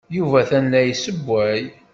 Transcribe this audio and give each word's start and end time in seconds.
Yuba 0.15 0.37
atan 0.41 0.65
la 0.71 0.81
yessewway. 0.87 1.61